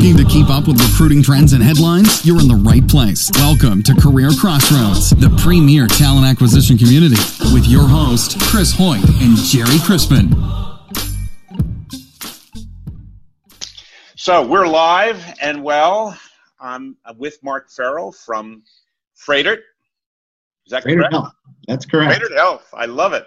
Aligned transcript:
Looking 0.00 0.16
to 0.16 0.24
keep 0.24 0.48
up 0.48 0.66
with 0.66 0.80
recruiting 0.80 1.22
trends 1.22 1.52
and 1.52 1.62
headlines? 1.62 2.24
You're 2.24 2.40
in 2.40 2.48
the 2.48 2.54
right 2.54 2.88
place. 2.88 3.30
Welcome 3.34 3.82
to 3.82 3.94
Career 3.94 4.30
Crossroads, 4.40 5.10
the 5.10 5.28
premier 5.42 5.86
talent 5.86 6.24
acquisition 6.24 6.78
community, 6.78 7.20
with 7.52 7.66
your 7.66 7.86
host, 7.86 8.40
Chris 8.40 8.72
Hoyt 8.74 9.04
and 9.20 9.36
Gerry 9.36 9.78
Crispin. 9.84 10.30
So 14.16 14.46
we're 14.46 14.66
live 14.66 15.22
and 15.42 15.62
well. 15.62 16.18
I'm 16.58 16.96
with 17.18 17.38
Mark 17.42 17.68
Farrel 17.68 18.10
from 18.10 18.62
Froedtert. 19.14 19.58
Is 20.64 20.70
that 20.70 20.82
Froedtert 20.82 20.96
correct? 20.96 21.12
Health. 21.12 21.34
That's 21.68 21.84
correct. 21.84 22.22
Froedtert 22.22 22.36
Health. 22.36 22.66
I 22.72 22.86
love 22.86 23.12
it. 23.12 23.26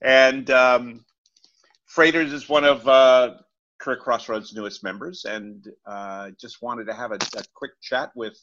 And 0.00 0.48
um, 0.48 1.04
Froedtert 1.94 2.32
is 2.32 2.48
one 2.48 2.64
of 2.64 2.88
uh, 2.88 3.34
Career 3.78 3.98
Crossroads' 3.98 4.54
newest 4.54 4.82
members, 4.82 5.24
and 5.24 5.66
uh, 5.86 6.30
just 6.40 6.62
wanted 6.62 6.86
to 6.86 6.94
have 6.94 7.12
a, 7.12 7.18
a 7.36 7.42
quick 7.54 7.72
chat 7.82 8.10
with 8.14 8.38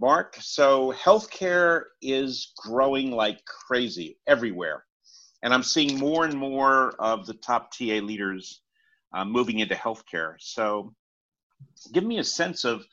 Mark. 0.00 0.36
So 0.40 0.92
healthcare 0.92 1.84
is 2.02 2.52
growing 2.56 3.10
like 3.10 3.44
crazy 3.44 4.18
everywhere, 4.26 4.84
and 5.42 5.54
I'm 5.54 5.62
seeing 5.62 5.98
more 5.98 6.24
and 6.24 6.36
more 6.36 6.94
of 6.98 7.26
the 7.26 7.34
top 7.34 7.70
TA 7.72 8.00
leaders 8.02 8.62
uh, 9.12 9.24
moving 9.24 9.58
into 9.58 9.74
healthcare. 9.74 10.34
So, 10.38 10.94
give 11.92 12.04
me 12.04 12.18
a 12.18 12.24
sense 12.24 12.64
of 12.64 12.84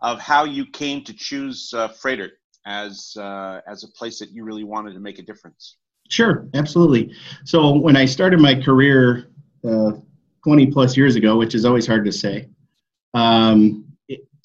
of 0.00 0.20
how 0.20 0.44
you 0.44 0.66
came 0.66 1.02
to 1.04 1.12
choose 1.12 1.72
uh, 1.74 1.88
Froedtert 1.88 2.32
as 2.66 3.16
uh, 3.18 3.60
as 3.66 3.84
a 3.84 3.88
place 3.88 4.18
that 4.18 4.30
you 4.30 4.44
really 4.44 4.64
wanted 4.64 4.94
to 4.94 5.00
make 5.00 5.18
a 5.18 5.22
difference. 5.22 5.76
Sure, 6.08 6.46
absolutely. 6.54 7.14
So 7.44 7.72
when 7.78 7.96
I 7.96 8.04
started 8.04 8.38
my 8.38 8.54
career 8.54 9.30
uh, 9.66 9.92
20 10.44 10.66
plus 10.66 10.96
years 10.96 11.16
ago, 11.16 11.36
which 11.36 11.54
is 11.54 11.64
always 11.64 11.86
hard 11.86 12.04
to 12.04 12.12
say, 12.12 12.48
um, 13.14 13.84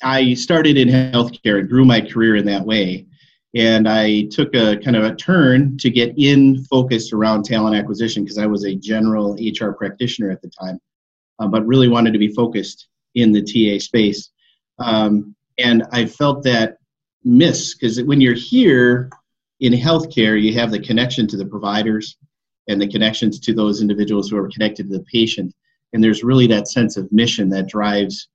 I 0.02 0.34
started 0.34 0.78
in 0.78 0.88
healthcare 0.88 1.60
and 1.60 1.70
grew 1.70 1.84
my 1.84 2.00
career 2.00 2.38
in 2.38 2.46
that 2.46 2.66
way. 2.66 3.06
And 3.56 3.88
I 3.88 4.28
took 4.32 4.56
a 4.56 4.78
kind 4.78 4.96
of 4.96 5.04
a 5.04 5.16
turn 5.16 5.78
to 5.80 5.90
get 5.90 6.14
in 6.18 6.64
focused 6.66 7.14
around 7.14 7.44
talent 7.44 7.76
acquisition 7.76 8.24
because 8.24 8.38
I 8.38 8.46
was 8.46 8.64
a 8.64 8.76
general 8.76 9.36
HR 9.36 9.72
practitioner 9.72 10.32
at 10.32 10.42
the 10.42 10.50
time, 10.50 10.80
uh, 11.40 11.48
but 11.48 11.66
really 11.66 11.90
wanted 11.90 12.14
to 12.14 12.20
be 12.20 12.34
focused 12.34 12.88
in 13.16 13.32
the 13.32 13.42
TA 13.42 13.84
space. 13.84 14.30
Um, 14.78 15.36
and 15.58 15.84
I 15.92 16.06
felt 16.06 16.44
that 16.44 16.78
miss 17.24 17.74
because 17.74 18.02
when 18.04 18.22
you're 18.22 18.34
here 18.34 19.10
in 19.60 19.74
healthcare, 19.74 20.42
you 20.42 20.54
have 20.54 20.72
the 20.72 20.80
connection 20.80 21.28
to 21.28 21.38
the 21.38 21.46
providers 21.46 22.18
and 22.68 22.80
the 22.80 22.88
connections 22.88 23.40
to 23.40 23.54
those 23.54 23.82
individuals 23.82 24.30
who 24.30 24.38
are 24.38 24.48
connected 24.48 24.90
to 24.90 24.98
the 24.98 25.04
patient. 25.12 25.54
And 25.94 26.04
there's 26.04 26.24
really 26.24 26.48
that 26.48 26.68
sense 26.68 26.98
of 26.98 27.12
mission 27.12 27.50
that 27.50 27.68
drives 27.68 28.28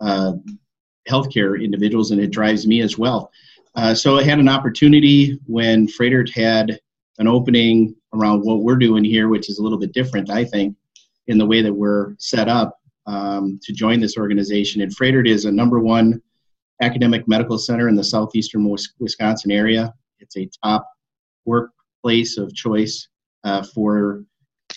uh, 0.00 0.32
healthcare 1.08 1.62
individuals, 1.62 2.10
and 2.10 2.20
it 2.20 2.30
drives 2.30 2.66
me 2.66 2.80
as 2.82 2.98
well. 2.98 3.30
Uh, 3.74 3.94
so 3.94 4.18
I 4.18 4.22
had 4.22 4.38
an 4.38 4.48
opportunity 4.48 5.38
when 5.46 5.86
Froedtert 5.86 6.30
had 6.30 6.78
an 7.18 7.28
opening 7.28 7.94
around 8.14 8.40
what 8.40 8.62
we're 8.62 8.76
doing 8.76 9.04
here, 9.04 9.28
which 9.28 9.48
is 9.48 9.58
a 9.58 9.62
little 9.62 9.78
bit 9.78 9.92
different, 9.92 10.30
I 10.30 10.44
think, 10.44 10.76
in 11.26 11.38
the 11.38 11.46
way 11.46 11.62
that 11.62 11.72
we're 11.72 12.14
set 12.18 12.48
up 12.48 12.78
um, 13.06 13.58
to 13.62 13.72
join 13.72 14.00
this 14.00 14.16
organization. 14.16 14.82
And 14.82 14.94
Froedtert 14.94 15.28
is 15.28 15.44
a 15.44 15.52
number 15.52 15.80
one 15.80 16.20
academic 16.80 17.26
medical 17.26 17.58
center 17.58 17.88
in 17.88 17.96
the 17.96 18.04
southeastern 18.04 18.68
Wisconsin 18.98 19.50
area. 19.50 19.92
It's 20.20 20.36
a 20.36 20.48
top 20.62 20.88
workplace 21.44 22.38
of 22.38 22.54
choice 22.54 23.08
uh, 23.44 23.62
for 23.74 24.24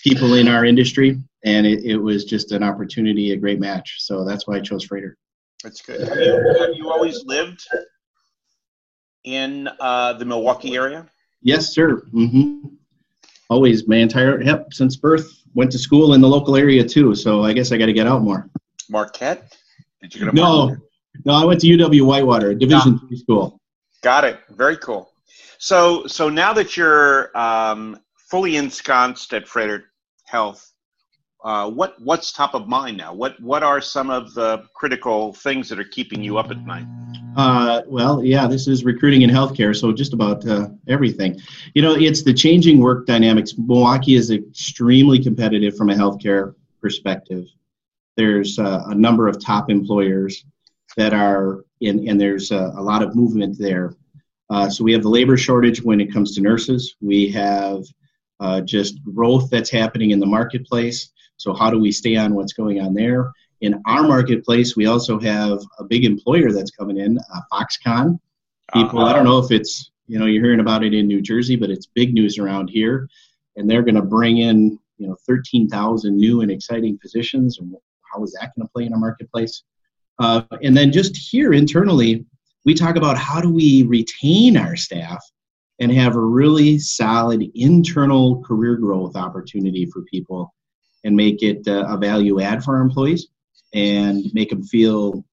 people 0.02 0.34
in 0.34 0.48
our 0.48 0.64
industry, 0.64 1.18
and 1.44 1.66
it, 1.66 1.84
it, 1.84 1.96
was 1.96 2.24
just 2.24 2.52
an 2.52 2.62
opportunity, 2.62 3.32
a 3.32 3.36
great 3.36 3.60
match. 3.60 3.96
So 3.98 4.24
that's 4.24 4.46
why 4.46 4.56
I 4.56 4.60
chose 4.60 4.86
Froedtert. 4.86 5.14
That's 5.62 5.82
good. 5.82 6.06
Have 6.08 6.18
you, 6.18 6.56
have 6.60 6.74
you 6.74 6.90
always 6.90 7.24
lived 7.24 7.66
in 9.24 9.68
uh, 9.80 10.14
the 10.14 10.24
Milwaukee 10.24 10.74
area? 10.74 11.06
Yes, 11.42 11.72
sir. 11.72 12.02
Mm-hmm. 12.12 12.68
Always, 13.48 13.86
my 13.86 13.96
entire 13.96 14.42
yep 14.42 14.72
since 14.72 14.96
birth. 14.96 15.28
Went 15.54 15.70
to 15.72 15.78
school 15.78 16.14
in 16.14 16.22
the 16.22 16.28
local 16.28 16.56
area 16.56 16.82
too, 16.82 17.14
so 17.14 17.44
I 17.44 17.52
guess 17.52 17.72
I 17.72 17.76
got 17.76 17.86
to 17.86 17.92
get 17.92 18.06
out 18.06 18.22
more. 18.22 18.48
Marquette? 18.88 19.54
Did 20.00 20.14
you 20.14 20.20
go 20.20 20.30
to 20.30 20.34
no, 20.34 20.66
Marquette? 20.66 20.84
no. 21.26 21.34
I 21.34 21.44
went 21.44 21.60
to 21.60 21.66
UW 21.66 22.06
Whitewater, 22.06 22.54
Division 22.54 22.98
three 23.00 23.18
school. 23.18 23.60
Got 24.02 24.24
it. 24.24 24.40
Very 24.50 24.78
cool. 24.78 25.12
So, 25.58 26.06
so 26.06 26.28
now 26.28 26.52
that 26.54 26.76
you're 26.76 27.36
um, 27.38 28.00
fully 28.16 28.56
ensconced 28.56 29.32
at 29.34 29.46
Froedtert 29.46 29.84
Health, 30.24 30.71
uh, 31.44 31.68
what 31.68 32.00
what's 32.00 32.30
top 32.30 32.54
of 32.54 32.68
mind 32.68 32.96
now? 32.96 33.12
What 33.12 33.40
what 33.40 33.62
are 33.62 33.80
some 33.80 34.10
of 34.10 34.32
the 34.34 34.64
critical 34.74 35.32
things 35.32 35.68
that 35.68 35.78
are 35.78 35.84
keeping 35.84 36.22
you 36.22 36.38
up 36.38 36.50
at 36.50 36.64
night? 36.64 36.86
Uh, 37.36 37.82
well, 37.86 38.22
yeah, 38.22 38.46
this 38.46 38.68
is 38.68 38.84
recruiting 38.84 39.22
in 39.22 39.30
healthcare, 39.30 39.74
so 39.74 39.92
just 39.92 40.12
about 40.12 40.46
uh, 40.46 40.68
everything. 40.86 41.40
You 41.74 41.82
know, 41.82 41.94
it's 41.94 42.22
the 42.22 42.32
changing 42.32 42.78
work 42.78 43.06
dynamics. 43.06 43.54
Milwaukee 43.56 44.14
is 44.14 44.30
extremely 44.30 45.22
competitive 45.22 45.76
from 45.76 45.90
a 45.90 45.94
healthcare 45.94 46.54
perspective. 46.80 47.46
There's 48.16 48.58
uh, 48.58 48.84
a 48.86 48.94
number 48.94 49.26
of 49.26 49.42
top 49.42 49.70
employers 49.70 50.44
that 50.96 51.14
are 51.14 51.64
in, 51.80 52.08
and 52.08 52.20
there's 52.20 52.50
a, 52.50 52.72
a 52.76 52.82
lot 52.82 53.02
of 53.02 53.16
movement 53.16 53.58
there. 53.58 53.96
Uh, 54.50 54.68
so 54.68 54.84
we 54.84 54.92
have 54.92 55.02
the 55.02 55.08
labor 55.08 55.36
shortage 55.36 55.82
when 55.82 56.00
it 56.00 56.12
comes 56.12 56.34
to 56.34 56.42
nurses. 56.42 56.94
We 57.00 57.30
have 57.30 57.84
uh, 58.38 58.60
just 58.60 59.02
growth 59.04 59.48
that's 59.50 59.70
happening 59.70 60.10
in 60.10 60.20
the 60.20 60.26
marketplace. 60.26 61.11
So 61.42 61.52
how 61.52 61.70
do 61.70 61.78
we 61.78 61.90
stay 61.90 62.14
on 62.16 62.34
what's 62.34 62.52
going 62.52 62.80
on 62.80 62.94
there? 62.94 63.32
In 63.62 63.82
our 63.86 64.04
marketplace, 64.04 64.76
we 64.76 64.86
also 64.86 65.18
have 65.18 65.58
a 65.80 65.84
big 65.84 66.04
employer 66.04 66.52
that's 66.52 66.70
coming 66.70 66.98
in, 66.98 67.18
uh, 67.18 67.40
Foxconn. 67.52 68.18
People, 68.72 69.00
uh-huh. 69.00 69.08
I 69.08 69.12
don't 69.12 69.24
know 69.24 69.38
if 69.38 69.50
it's 69.50 69.90
you 70.06 70.18
know 70.18 70.26
you're 70.26 70.42
hearing 70.42 70.60
about 70.60 70.84
it 70.84 70.94
in 70.94 71.08
New 71.08 71.20
Jersey, 71.20 71.56
but 71.56 71.68
it's 71.68 71.86
big 71.86 72.14
news 72.14 72.38
around 72.38 72.68
here, 72.68 73.08
and 73.56 73.68
they're 73.68 73.82
going 73.82 73.96
to 73.96 74.02
bring 74.02 74.38
in 74.38 74.78
you 74.98 75.08
know 75.08 75.16
13,000 75.26 76.16
new 76.16 76.42
and 76.42 76.50
exciting 76.50 76.96
positions. 76.98 77.58
And 77.58 77.74
how 78.12 78.22
is 78.22 78.32
that 78.40 78.52
going 78.54 78.66
to 78.66 78.72
play 78.72 78.84
in 78.84 78.92
our 78.92 79.00
marketplace? 79.00 79.64
Uh, 80.20 80.42
and 80.62 80.76
then 80.76 80.92
just 80.92 81.16
here 81.16 81.52
internally, 81.52 82.24
we 82.64 82.74
talk 82.74 82.94
about 82.94 83.18
how 83.18 83.40
do 83.40 83.50
we 83.52 83.82
retain 83.82 84.56
our 84.56 84.76
staff 84.76 85.20
and 85.80 85.90
have 85.90 86.14
a 86.14 86.20
really 86.20 86.78
solid 86.78 87.44
internal 87.56 88.42
career 88.42 88.76
growth 88.76 89.16
opportunity 89.16 89.86
for 89.86 90.02
people 90.02 90.54
and 91.04 91.16
make 91.16 91.42
it 91.42 91.66
uh, 91.66 91.84
a 91.88 91.96
value 91.96 92.40
add 92.40 92.62
for 92.62 92.76
our 92.76 92.82
employees 92.82 93.28
and 93.74 94.24
make 94.34 94.50
them 94.50 94.62
feel 94.62 95.24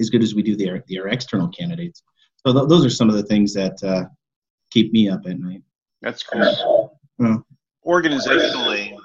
as 0.00 0.10
good 0.10 0.22
as 0.22 0.34
we 0.34 0.42
do 0.42 0.56
the, 0.56 0.82
the 0.86 0.98
our 0.98 1.08
external 1.08 1.48
candidates. 1.48 2.02
So 2.46 2.52
th- 2.52 2.68
those 2.68 2.84
are 2.84 2.90
some 2.90 3.08
of 3.08 3.14
the 3.14 3.22
things 3.22 3.54
that 3.54 3.82
uh, 3.82 4.04
keep 4.70 4.92
me 4.92 5.08
up 5.08 5.26
at 5.26 5.38
night. 5.38 5.62
That's 6.02 6.22
cool. 6.22 6.98
Organizationally, 7.86 8.96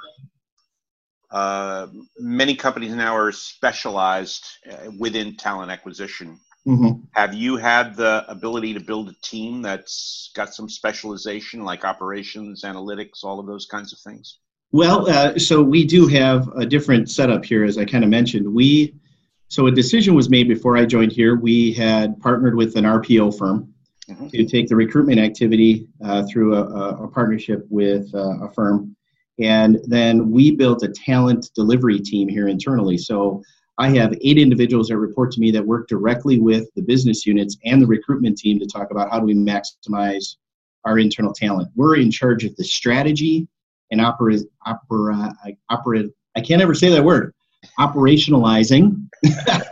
uh, 1.32 1.88
many 2.18 2.56
companies 2.56 2.94
now 2.94 3.16
are 3.16 3.32
specialized 3.32 4.46
uh, 4.70 4.92
within 4.98 5.36
talent 5.36 5.72
acquisition. 5.72 6.40
Mm-hmm. 6.68 7.04
Have 7.12 7.34
you 7.34 7.56
had 7.58 7.96
the 7.96 8.26
ability 8.28 8.74
to 8.74 8.80
build 8.80 9.10
a 9.10 9.16
team 9.22 9.62
that's 9.62 10.32
got 10.36 10.54
some 10.54 10.70
specialization, 10.70 11.64
like 11.64 11.86
operations, 11.86 12.64
analytics, 12.64 13.24
all 13.24 13.40
of 13.40 13.46
those 13.46 13.66
kinds 13.66 13.94
of 13.94 14.00
things? 14.00 14.40
Well, 14.72 15.10
uh, 15.10 15.40
so 15.40 15.64
we 15.64 15.84
do 15.86 16.06
have 16.08 16.48
a 16.50 16.66
different 16.66 17.10
setup 17.10 17.44
here, 17.44 17.64
as 17.64 17.78
I 17.78 17.86
kind 17.86 18.04
of 18.04 18.10
mentioned. 18.10 18.52
We 18.54 18.94
so 19.48 19.66
a 19.66 19.72
decision 19.72 20.14
was 20.14 20.30
made 20.30 20.48
before 20.48 20.78
I 20.78 20.86
joined 20.86 21.12
here. 21.12 21.36
We 21.36 21.74
had 21.74 22.20
partnered 22.20 22.56
with 22.56 22.76
an 22.76 22.84
RPO 22.84 23.36
firm 23.36 23.74
mm-hmm. 24.08 24.28
to 24.28 24.46
take 24.46 24.68
the 24.68 24.76
recruitment 24.76 25.20
activity 25.20 25.88
uh, 26.04 26.24
through 26.32 26.54
a, 26.54 27.04
a, 27.04 27.08
partnership 27.08 27.66
with 27.72 28.14
uh, 28.14 28.46
a 28.46 28.54
firm, 28.54 28.96
and 29.40 29.80
then 29.88 30.30
we 30.30 30.56
built 30.56 30.84
a 30.84 30.90
talent 30.90 31.50
delivery 31.56 32.00
team 32.00 32.28
here 32.28 32.48
internally. 32.48 33.00
So 33.00 33.42
I 33.80 33.90
have 33.96 34.14
eight 34.22 34.38
individuals 34.38 34.90
that 34.90 34.98
report 34.98 35.32
to 35.32 35.40
me 35.40 35.50
that 35.50 35.66
work 35.66 35.88
directly 35.88 36.38
with 36.38 36.68
the 36.76 36.84
business 36.84 37.26
units 37.26 37.58
and 37.66 37.82
the 37.82 37.88
recruitment 37.88 38.38
team 38.38 38.60
to 38.60 38.68
talk 38.68 38.92
about 38.92 39.10
how 39.10 39.20
do 39.20 39.26
we 39.26 39.34
maximize 39.34 40.36
our 40.86 41.00
internal 41.00 41.34
talent. 41.34 41.70
We're 41.76 41.96
in 41.96 42.12
charge 42.12 42.44
of 42.44 42.56
the 42.56 42.64
strategy 42.64 43.48
and 43.92 44.02
opera, 44.02 44.38
opera, 44.66 45.34
opera, 45.70 46.04
I 46.36 46.42
can't 46.42 46.62
ever 46.62 46.74
say 46.74 46.90
that 46.90 47.04
word, 47.04 47.34
operationalizing. 47.80 49.08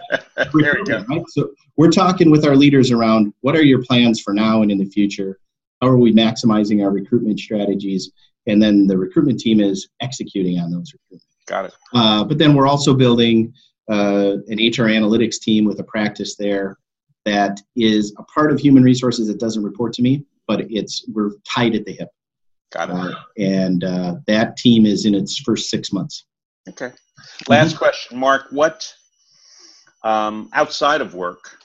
There 0.54 0.78
we 0.86 0.94
right? 1.10 1.24
So 1.30 1.50
we're 1.78 1.92
talking 1.92 2.30
with 2.30 2.46
our 2.46 2.56
leaders 2.56 2.92
around 2.92 3.34
what 3.42 3.56
are 3.56 3.64
your 3.64 3.84
plans 3.84 4.22
for 4.22 4.34
now 4.34 4.62
and 4.62 4.72
in 4.72 4.78
the 4.78 4.86
future? 4.86 5.40
How 5.82 5.88
are 5.88 5.98
we 5.98 6.14
maximizing 6.14 6.84
our 6.84 6.92
recruitment 6.92 7.40
strategies? 7.40 8.12
And 8.46 8.62
then 8.62 8.88
the 8.88 8.98
recruitment 8.98 9.40
team 9.40 9.60
is 9.60 9.90
executing 10.02 10.60
on 10.60 10.72
those 10.72 10.94
recruitment. 10.94 11.24
Got 11.48 11.66
it. 11.66 11.74
Uh, 11.94 12.24
but 12.24 12.38
then 12.38 12.54
we're 12.54 12.68
also 12.68 12.94
building 12.94 13.54
uh, 13.90 14.38
an 14.48 14.58
HR 14.58 14.90
analytics 14.90 15.40
team 15.40 15.66
with 15.66 15.80
a 15.80 15.84
practice 15.84 16.36
there 16.36 16.78
that 17.26 17.60
is 17.76 18.14
a 18.18 18.24
part 18.24 18.52
of 18.52 18.60
human 18.60 18.84
resources 18.84 19.28
that 19.28 19.40
doesn't 19.40 19.64
report 19.64 19.94
to 19.94 20.02
me, 20.02 20.24
but 20.48 20.62
it's 20.70 21.06
we're 21.10 21.32
tied 21.46 21.76
at 21.76 21.86
the 21.86 21.94
hip. 21.94 22.10
Got 22.72 22.90
it. 22.90 22.96
Uh, 22.96 23.14
and 23.38 23.84
uh, 23.84 24.16
that 24.28 24.58
team 24.58 24.86
is 24.86 25.06
in 25.06 25.16
its 25.16 25.40
first 25.40 25.70
six 25.70 25.94
months. 25.94 26.26
Okay. 26.68 26.92
Last 27.48 27.70
mm-hmm. 27.70 27.78
question, 27.78 28.18
Mark. 28.20 28.48
What 28.52 28.94
um, 30.04 30.50
outside 30.54 31.02
of 31.02 31.14
work? 31.14 31.58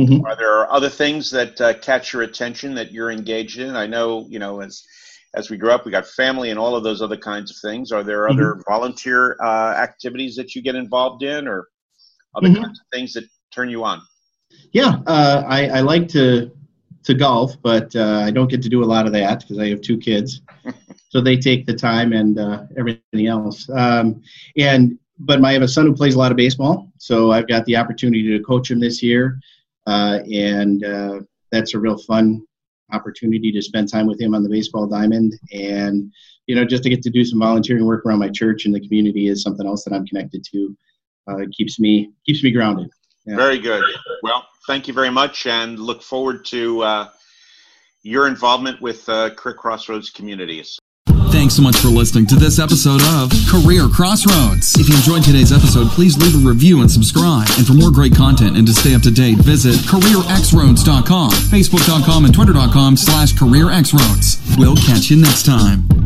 Mm-hmm. 0.00 0.24
Are 0.24 0.36
there 0.36 0.70
other 0.72 0.88
things 0.88 1.30
that 1.30 1.60
uh, 1.60 1.74
catch 1.74 2.12
your 2.12 2.22
attention 2.22 2.74
that 2.74 2.92
you're 2.92 3.10
engaged 3.10 3.58
in? 3.58 3.76
I 3.76 3.86
know, 3.86 4.26
you 4.28 4.38
know, 4.38 4.60
as 4.60 4.82
as 5.34 5.48
we 5.48 5.56
grew 5.56 5.70
up, 5.70 5.84
we 5.84 5.90
got 5.90 6.06
family 6.06 6.50
and 6.50 6.58
all 6.58 6.76
of 6.76 6.84
those 6.84 7.00
other 7.00 7.16
kinds 7.16 7.50
of 7.50 7.56
things. 7.70 7.90
Are 7.90 8.02
there 8.02 8.28
mm-hmm. 8.28 8.38
other 8.38 8.62
volunteer 8.68 9.36
uh, 9.42 9.74
activities 9.74 10.36
that 10.36 10.54
you 10.54 10.62
get 10.62 10.74
involved 10.74 11.22
in, 11.22 11.48
or 11.48 11.68
other 12.34 12.48
mm-hmm. 12.48 12.62
kinds 12.62 12.80
of 12.80 12.86
things 12.92 13.12
that 13.14 13.24
turn 13.54 13.70
you 13.70 13.84
on? 13.84 14.02
Yeah, 14.72 14.98
uh, 15.06 15.44
I, 15.46 15.68
I, 15.68 15.80
like 15.80 16.08
to 16.08 16.50
to 17.04 17.14
golf, 17.14 17.60
but 17.62 17.94
uh, 17.96 18.22
I 18.24 18.30
don't 18.30 18.50
get 18.50 18.62
to 18.62 18.68
do 18.68 18.82
a 18.82 18.86
lot 18.86 19.06
of 19.06 19.12
that 19.12 19.40
because 19.40 19.58
I 19.58 19.68
have 19.68 19.80
two 19.80 19.98
kids, 19.98 20.40
so 21.08 21.20
they 21.20 21.36
take 21.36 21.66
the 21.66 21.74
time 21.74 22.12
and 22.12 22.38
uh, 22.38 22.64
everything 22.76 23.26
else. 23.26 23.68
Um, 23.70 24.22
and 24.56 24.98
but 25.18 25.44
I 25.44 25.52
have 25.52 25.62
a 25.62 25.68
son 25.68 25.86
who 25.86 25.94
plays 25.94 26.14
a 26.14 26.18
lot 26.18 26.30
of 26.30 26.36
baseball, 26.36 26.90
so 26.98 27.32
I've 27.32 27.48
got 27.48 27.64
the 27.66 27.76
opportunity 27.76 28.36
to 28.36 28.42
coach 28.44 28.70
him 28.70 28.80
this 28.80 29.02
year, 29.02 29.38
uh, 29.86 30.20
and 30.32 30.84
uh, 30.84 31.20
that's 31.50 31.74
a 31.74 31.78
real 31.78 31.98
fun 31.98 32.42
opportunity 32.92 33.50
to 33.52 33.62
spend 33.62 33.90
time 33.90 34.06
with 34.06 34.20
him 34.20 34.34
on 34.34 34.42
the 34.42 34.48
baseball 34.48 34.86
diamond 34.86 35.34
and 35.52 36.12
you 36.46 36.54
know 36.54 36.64
just 36.64 36.82
to 36.82 36.90
get 36.90 37.02
to 37.02 37.10
do 37.10 37.24
some 37.24 37.38
volunteering 37.38 37.86
work 37.86 38.04
around 38.04 38.18
my 38.18 38.28
church 38.28 38.64
and 38.64 38.74
the 38.74 38.80
community 38.80 39.28
is 39.28 39.42
something 39.42 39.66
else 39.66 39.84
that 39.84 39.94
i'm 39.94 40.06
connected 40.06 40.44
to 40.44 40.76
uh, 41.28 41.46
keeps 41.52 41.78
me 41.80 42.10
keeps 42.26 42.42
me 42.42 42.50
grounded 42.50 42.90
yeah. 43.24 43.36
very 43.36 43.58
good 43.58 43.82
well 44.22 44.46
thank 44.66 44.88
you 44.88 44.94
very 44.94 45.10
much 45.10 45.46
and 45.46 45.78
look 45.78 46.02
forward 46.02 46.44
to 46.44 46.82
uh, 46.82 47.08
your 48.02 48.26
involvement 48.26 48.80
with 48.80 49.08
uh, 49.08 49.30
career 49.34 49.54
crossroads 49.54 50.10
communities 50.10 50.78
Thanks 51.32 51.54
so 51.54 51.62
much 51.62 51.76
for 51.78 51.88
listening 51.88 52.26
to 52.26 52.36
this 52.36 52.58
episode 52.58 53.00
of 53.16 53.32
Career 53.48 53.88
Crossroads. 53.88 54.78
If 54.78 54.86
you 54.86 54.94
enjoyed 54.94 55.24
today's 55.24 55.50
episode, 55.50 55.88
please 55.88 56.18
leave 56.18 56.34
a 56.34 56.46
review 56.46 56.82
and 56.82 56.90
subscribe. 56.90 57.48
And 57.56 57.66
for 57.66 57.72
more 57.72 57.90
great 57.90 58.14
content 58.14 58.58
and 58.58 58.66
to 58.66 58.74
stay 58.74 58.94
up 58.94 59.00
to 59.02 59.10
date, 59.10 59.38
visit 59.38 59.76
careerxroads.com, 59.88 61.30
facebook.com, 61.30 62.24
and 62.26 62.34
twitter.com 62.34 62.98
slash 62.98 63.32
careerxroads. 63.32 64.42
We'll 64.58 64.76
catch 64.76 65.10
you 65.10 65.16
next 65.16 65.46
time. 65.46 66.01